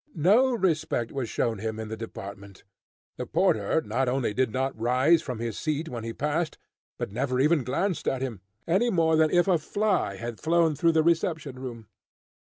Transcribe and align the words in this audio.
No 0.15 0.53
respect 0.55 1.11
was 1.11 1.29
shown 1.29 1.59
him 1.59 1.79
in 1.79 1.89
the 1.89 1.95
department. 1.95 2.63
The 3.17 3.27
porter 3.27 3.81
not 3.81 4.09
only 4.09 4.33
did 4.33 4.51
not 4.51 4.75
rise 4.75 5.21
from 5.21 5.37
his 5.37 5.59
seat 5.59 5.89
when 5.89 6.03
he 6.03 6.11
passed, 6.11 6.57
but 6.97 7.11
never 7.11 7.39
even 7.39 7.63
glanced 7.63 8.07
at 8.07 8.23
him, 8.23 8.41
any 8.67 8.89
more 8.89 9.15
than 9.15 9.29
if 9.29 9.47
a 9.47 9.59
fly 9.59 10.15
had 10.15 10.39
flown 10.41 10.73
through 10.73 10.93
the 10.93 11.03
reception 11.03 11.59
room. 11.59 11.85